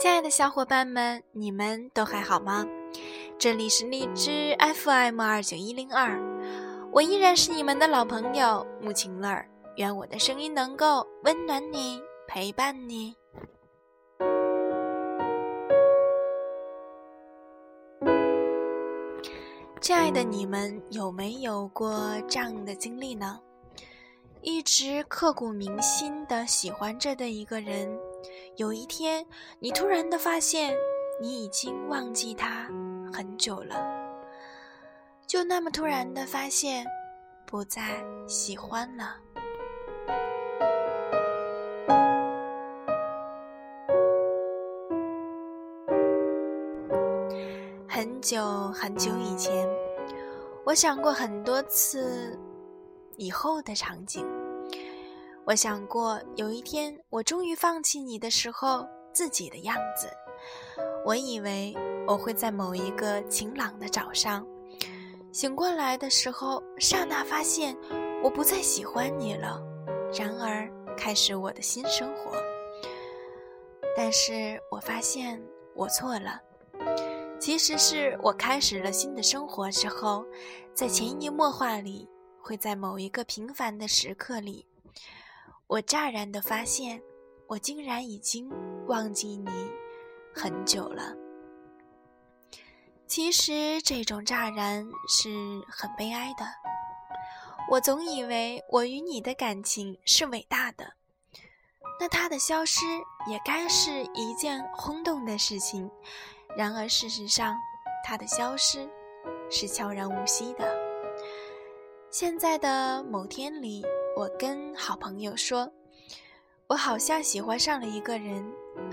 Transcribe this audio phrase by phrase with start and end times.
[0.00, 2.66] 亲爱的小伙伴们，你们都还好吗？
[3.38, 6.18] 这里是荔枝 FM 二九一零二，
[6.90, 9.46] 我依然是你们的老朋友木晴乐儿。
[9.76, 13.14] 愿我的声音能够温暖你，陪伴你。
[19.82, 23.38] 亲爱的你们，有没有过这样的经历呢？
[24.40, 27.86] 一直刻骨铭心的喜欢着的一个人，
[28.56, 29.24] 有一天
[29.58, 30.76] 你突然的发现，
[31.20, 32.66] 你已经忘记他
[33.12, 33.76] 很久了，
[35.26, 36.84] 就那么突然的发现，
[37.46, 37.82] 不再
[38.26, 39.16] 喜欢了。
[47.88, 49.68] 很久很久以前，
[50.64, 52.38] 我想过很多次
[53.16, 54.26] 以后的场景。
[55.46, 60.08] 我想过有一天我终于放弃你的时候自己的样子。
[61.04, 61.74] 我以为
[62.06, 64.46] 我会在某一个晴朗的早上
[65.32, 67.76] 醒过来的时候，刹那发现
[68.22, 69.60] 我不再喜欢你了，
[70.12, 72.32] 然而开始我的新生活。
[73.96, 75.40] 但是我发现
[75.74, 76.40] 我错了。
[77.38, 80.24] 其实是我开始了新的生活之后，
[80.74, 82.08] 在潜移默化里，
[82.40, 84.66] 会在某一个平凡的时刻里，
[85.70, 87.00] 我乍然的发现，
[87.46, 88.50] 我竟然已经
[88.88, 89.48] 忘记你
[90.34, 91.14] 很久了。
[93.06, 95.30] 其实这种乍然是
[95.68, 96.44] 很悲哀的。
[97.70, 100.94] 我总以为我与你的感情是伟大的，
[102.00, 102.84] 那它的消失
[103.28, 105.88] 也该是一件轰动的事情。
[106.56, 107.54] 然而，事实上，
[108.04, 108.90] 它的消失
[109.48, 110.76] 是悄然无息的。
[112.10, 113.84] 现在的某天里，
[114.20, 115.72] 我跟好朋友说
[116.68, 118.44] ：“我好像喜欢上了一个人。”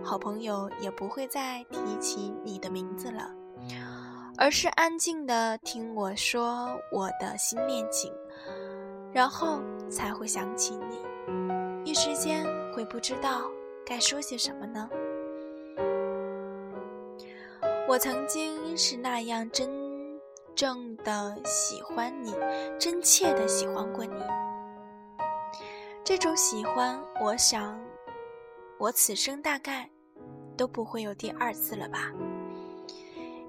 [0.00, 3.28] 好朋友也不会再提起你的名字了，
[4.36, 8.12] 而是安静的听我说我的新恋情，
[9.12, 11.00] 然后才会想起你。
[11.84, 13.50] 一时间会不知道
[13.84, 14.88] 该说些什么呢？
[17.88, 19.68] 我曾经是那样真
[20.54, 22.32] 正的喜欢你，
[22.78, 24.14] 真切的喜欢过你。
[26.08, 27.78] 这种喜欢，我想，
[28.78, 29.86] 我此生大概
[30.56, 32.10] 都不会有第二次了吧。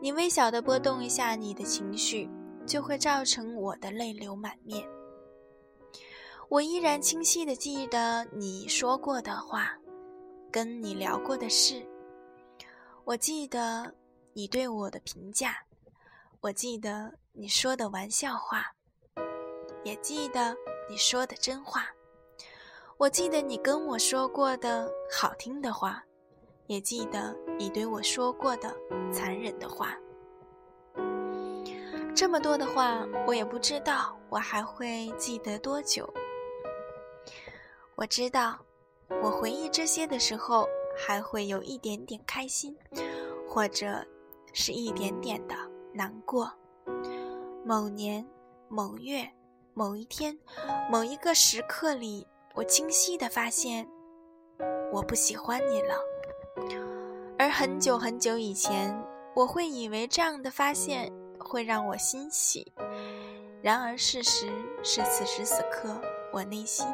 [0.00, 2.28] 你微小的波动一下你的情绪，
[2.66, 4.84] 就会造成我的泪流满面。
[6.48, 9.78] 我依然清晰的记得你说过的话，
[10.50, 11.86] 跟你聊过的事。
[13.04, 13.94] 我记得。
[14.34, 15.56] 你对我的评价，
[16.40, 18.72] 我记得你说的玩笑话，
[19.84, 20.56] 也记得
[20.88, 21.86] 你说的真话。
[22.98, 26.04] 我记得你跟我说过的好听的话，
[26.66, 28.74] 也记得你对我说过的
[29.12, 29.96] 残忍的话。
[32.12, 36.12] 这么多的话，我也不知道我还会记得多久。
[37.94, 38.58] 我知道，
[39.22, 40.66] 我回忆这些的时候，
[40.96, 42.76] 还会有一点点开心，
[43.48, 44.04] 或者。
[44.54, 45.54] 是一点点的
[45.92, 46.50] 难过。
[47.64, 48.26] 某年
[48.66, 49.30] 某月
[49.74, 50.36] 某一天
[50.90, 52.26] 某一个时刻里，
[52.58, 53.88] 我清晰的发现，
[54.90, 55.94] 我不喜欢你了。
[57.38, 59.00] 而很久很久以前，
[59.32, 61.08] 我会以为这样的发现
[61.38, 62.72] 会让我欣喜。
[63.62, 64.48] 然而事实
[64.82, 66.00] 是，此时此刻，
[66.32, 66.84] 我内心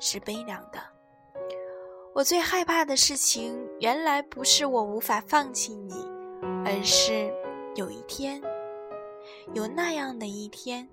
[0.00, 0.80] 是悲凉的。
[2.12, 5.94] 我最害怕的事情，原来不是我无法放弃你。
[6.66, 7.32] 而是
[7.76, 8.42] 有一天，
[9.52, 10.88] 有那样的一天，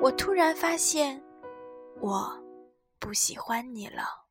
[0.00, 1.20] 我突然发现，
[2.00, 2.40] 我
[3.02, 4.22] 不喜欢你了。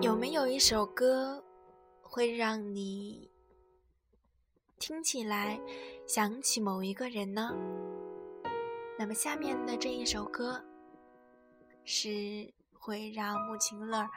[0.00, 1.40] 有没有一首歌
[2.02, 3.30] 会让你
[4.80, 5.60] 听起来
[6.06, 7.50] 想起某一个人呢？
[8.96, 10.64] 那么下面的这一首歌
[11.84, 12.48] 是
[12.78, 14.08] 会让木晴乐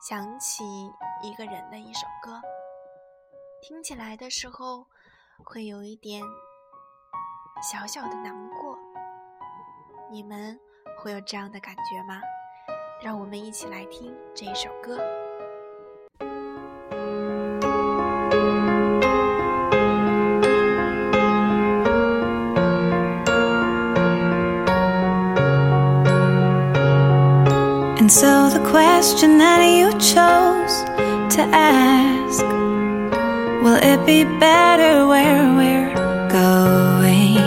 [0.00, 0.64] 想起
[1.22, 2.40] 一个人的一首歌，
[3.60, 4.86] 听起来的时候
[5.44, 6.22] 会有一点
[7.62, 8.78] 小小的难过。
[10.10, 10.58] 你们
[10.96, 12.22] 会有这样的感觉吗？
[13.02, 14.98] 让我们一起来听这一首歌。
[28.04, 30.74] And so the question that you chose
[31.36, 32.44] to ask
[33.64, 35.94] Will it be better where we're
[36.28, 37.38] going?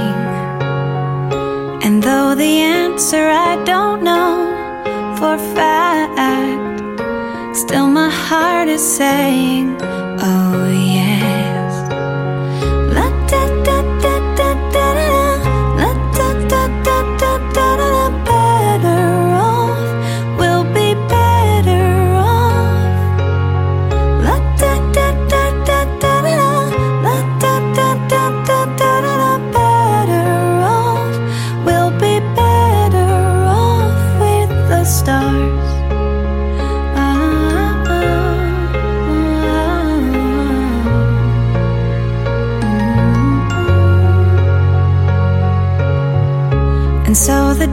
[1.85, 4.33] And though the answer I don't know
[5.19, 6.79] for fact,
[7.55, 10.96] still my heart is saying, Oh yes.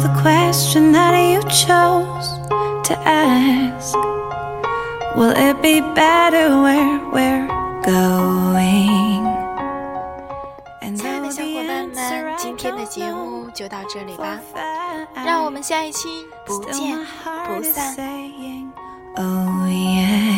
[0.00, 2.28] the question that you chose
[2.88, 3.94] to ask
[5.16, 7.46] Will it be better where we're
[7.84, 9.24] going?
[10.82, 14.18] And 亲爱的 though 小 the 伙伴 answer 们， I 今天的 don't 节目 know 就到这里 for
[14.18, 16.08] 吧， fact, 让我们下一期
[16.46, 17.04] 不 still 见 my
[17.46, 17.94] 不 heart is 散。
[17.96, 18.70] saying,
[19.16, 20.29] Oh yeah.